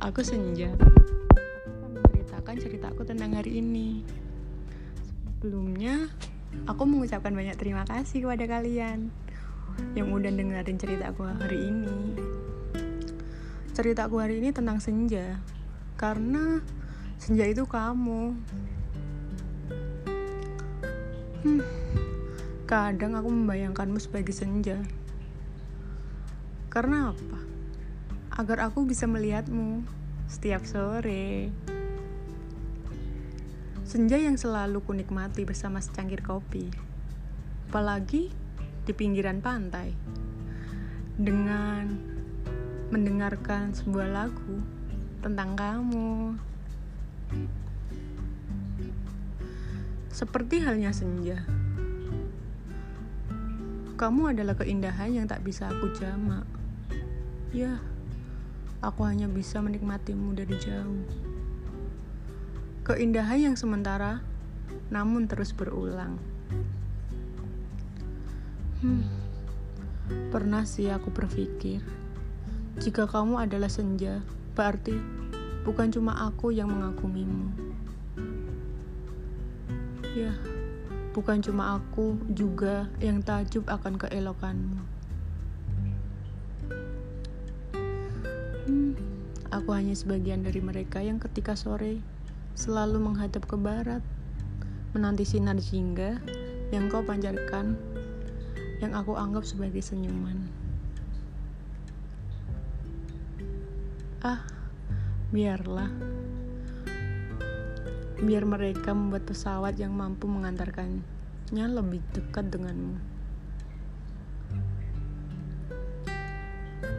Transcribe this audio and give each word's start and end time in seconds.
aku 0.00 0.24
Senja. 0.24 0.72
Aku 0.72 1.76
akan 1.76 1.90
menceritakan 1.92 2.56
ceritaku 2.56 3.04
tentang 3.04 3.36
hari 3.36 3.60
ini. 3.60 4.00
Sebelumnya, 5.36 6.08
aku 6.64 6.88
mengucapkan 6.88 7.36
banyak 7.36 7.52
terima 7.60 7.84
kasih 7.84 8.24
kepada 8.24 8.48
kalian 8.48 9.12
yang 9.92 10.08
udah 10.08 10.32
dengerin 10.32 10.80
ceritaku 10.80 11.28
hari 11.28 11.68
ini. 11.68 12.16
Ceritaku 13.76 14.24
hari 14.24 14.40
ini 14.40 14.56
tentang 14.56 14.80
Senja, 14.80 15.36
karena 16.00 16.64
Senja 17.20 17.44
itu 17.44 17.68
kamu. 17.68 18.40
Hmm, 21.44 21.60
kadang 22.64 23.20
aku 23.20 23.28
membayangkanmu 23.28 24.00
sebagai 24.00 24.32
Senja. 24.32 24.80
Karena 26.72 27.12
apa? 27.12 27.57
Agar 28.38 28.70
aku 28.70 28.86
bisa 28.86 29.02
melihatmu 29.10 29.82
setiap 30.30 30.62
sore. 30.62 31.50
Senja 33.82 34.14
yang 34.14 34.38
selalu 34.38 34.78
kunikmati 34.86 35.42
bersama 35.42 35.82
secangkir 35.82 36.22
kopi. 36.22 36.70
Apalagi 37.66 38.30
di 38.86 38.92
pinggiran 38.94 39.42
pantai. 39.42 39.90
Dengan 41.18 41.98
mendengarkan 42.94 43.74
sebuah 43.74 44.06
lagu 44.06 44.62
tentang 45.18 45.58
kamu. 45.58 46.38
Seperti 50.14 50.62
halnya 50.62 50.94
senja. 50.94 51.42
Kamu 53.98 54.30
adalah 54.30 54.54
keindahan 54.54 55.10
yang 55.10 55.26
tak 55.26 55.42
bisa 55.42 55.66
aku 55.74 55.90
jamak. 55.98 56.46
Ya, 57.50 57.82
aku 58.78 59.02
hanya 59.02 59.26
bisa 59.26 59.58
menikmatimu 59.58 60.38
dari 60.38 60.54
jauh. 60.58 61.02
Keindahan 62.86 63.52
yang 63.52 63.56
sementara, 63.58 64.22
namun 64.88 65.26
terus 65.26 65.50
berulang. 65.50 66.16
Hmm, 68.78 69.10
pernah 70.30 70.62
sih 70.62 70.86
aku 70.88 71.10
berpikir, 71.10 71.82
jika 72.78 73.10
kamu 73.10 73.42
adalah 73.42 73.66
senja, 73.66 74.22
berarti 74.54 74.94
bukan 75.66 75.90
cuma 75.90 76.14
aku 76.30 76.54
yang 76.54 76.70
mengagumimu. 76.70 77.50
Ya, 80.14 80.30
bukan 81.12 81.42
cuma 81.42 81.76
aku 81.82 82.14
juga 82.30 82.86
yang 83.02 83.20
takjub 83.20 83.66
akan 83.66 83.98
keelokanmu. 83.98 84.97
Hmm, 88.68 88.92
aku 89.48 89.72
hanya 89.72 89.96
sebagian 89.96 90.44
dari 90.44 90.60
mereka 90.60 91.00
yang 91.00 91.16
ketika 91.16 91.56
sore 91.56 92.04
selalu 92.52 93.00
menghadap 93.00 93.48
ke 93.48 93.56
barat, 93.56 94.04
menanti 94.92 95.24
sinar 95.24 95.56
jingga 95.56 96.20
yang 96.68 96.92
kau 96.92 97.00
pancarkan, 97.00 97.80
yang 98.84 98.92
aku 98.92 99.16
anggap 99.16 99.48
sebagai 99.48 99.80
senyuman. 99.80 100.36
Ah, 104.20 104.44
biarlah. 105.32 105.88
Biar 108.20 108.44
mereka 108.44 108.92
membuat 108.92 109.24
pesawat 109.24 109.80
yang 109.80 109.96
mampu 109.96 110.28
mengantarkannya 110.28 111.64
lebih 111.72 112.04
dekat 112.12 112.52
denganmu. 112.52 113.17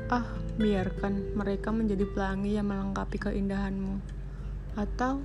Ah, 0.09 0.25
biarkan 0.57 1.37
mereka 1.37 1.69
menjadi 1.69 2.01
pelangi 2.01 2.57
yang 2.57 2.65
melengkapi 2.65 3.21
keindahanmu. 3.21 4.01
Atau 4.73 5.21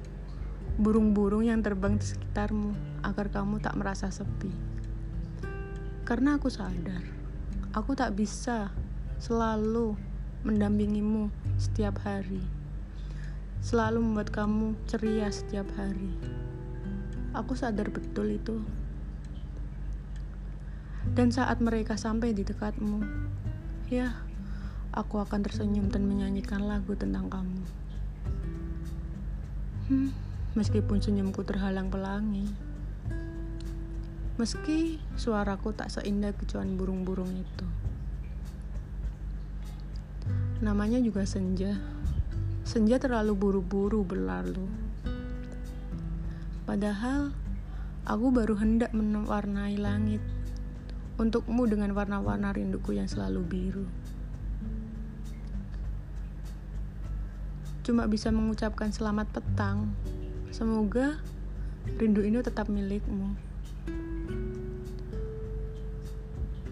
burung-burung 0.76 1.48
yang 1.48 1.64
terbang 1.64 1.96
di 1.96 2.04
sekitarmu 2.04 3.00
agar 3.00 3.32
kamu 3.32 3.64
tak 3.64 3.80
merasa 3.80 4.12
sepi. 4.12 4.52
Karena 6.04 6.36
aku 6.36 6.52
sadar, 6.52 7.00
aku 7.72 7.96
tak 7.96 8.12
bisa 8.12 8.76
selalu 9.16 9.96
mendampingimu 10.44 11.32
setiap 11.56 12.04
hari. 12.04 12.44
Selalu 13.64 14.04
membuat 14.04 14.36
kamu 14.36 14.76
ceria 14.84 15.32
setiap 15.32 15.64
hari. 15.80 16.12
Aku 17.32 17.56
sadar 17.56 17.88
betul 17.88 18.36
itu. 18.36 18.60
Dan 21.16 21.32
saat 21.32 21.64
mereka 21.64 21.96
sampai 21.96 22.36
di 22.36 22.44
dekatmu, 22.44 23.00
ya, 23.88 24.12
aku 24.94 25.18
akan 25.18 25.42
tersenyum 25.42 25.90
dan 25.90 26.06
menyanyikan 26.06 26.62
lagu 26.62 26.94
tentang 26.94 27.26
kamu. 27.26 27.62
Hmm, 29.90 30.10
meskipun 30.54 31.02
senyumku 31.02 31.42
terhalang 31.42 31.90
pelangi, 31.90 32.46
meski 34.38 35.02
suaraku 35.18 35.74
tak 35.74 35.90
seindah 35.90 36.30
kecuan 36.32 36.78
burung-burung 36.78 37.34
itu. 37.34 37.66
Namanya 40.62 41.02
juga 41.02 41.26
senja. 41.26 41.74
Senja 42.64 42.96
terlalu 42.96 43.36
buru-buru 43.36 44.06
berlalu. 44.06 44.64
Padahal 46.64 47.34
aku 48.08 48.26
baru 48.32 48.56
hendak 48.56 48.94
mewarnai 48.96 49.76
langit 49.76 50.24
untukmu 51.20 51.68
dengan 51.68 51.92
warna-warna 51.92 52.50
rinduku 52.56 52.96
yang 52.96 53.06
selalu 53.06 53.42
biru. 53.44 53.86
Cuma 57.84 58.08
bisa 58.08 58.32
mengucapkan 58.32 58.88
selamat 58.88 59.28
petang. 59.28 59.92
Semoga 60.48 61.20
rindu 62.00 62.24
ini 62.24 62.40
tetap 62.40 62.72
milikmu. 62.72 63.36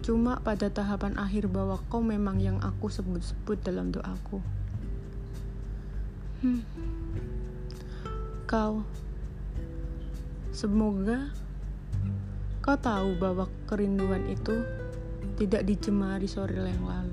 Cuma 0.01 0.41
pada 0.41 0.67
tahapan 0.73 1.15
akhir 1.15 1.47
bahwa 1.53 1.79
kau 1.87 2.01
memang 2.01 2.41
yang 2.41 2.57
aku 2.59 2.89
sebut-sebut 2.89 3.61
dalam 3.61 3.93
doaku. 3.93 4.41
Hmm. 6.43 6.65
Kau, 8.49 8.83
semoga 10.51 11.31
kau 12.59 12.75
tahu 12.75 13.15
bahwa 13.21 13.47
kerinduan 13.69 14.27
itu 14.27 14.65
tidak 15.39 15.63
dijemari 15.69 16.27
sore 16.27 16.57
yang 16.57 16.83
lalu. 16.83 17.12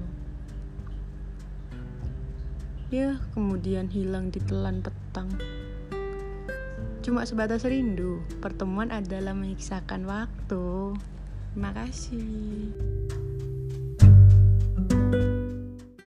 Ya, 2.91 3.23
kemudian 3.39 3.87
hilang 3.87 4.35
di 4.35 4.43
telan 4.43 4.83
petang. 4.83 5.31
Cuma 7.07 7.23
sebatas 7.23 7.63
rindu, 7.63 8.19
pertemuan 8.43 8.91
adalah 8.91 9.31
menyiksakan 9.31 10.11
waktu. 10.11 10.99
Terima 11.55 11.71
kasih. 11.71 12.75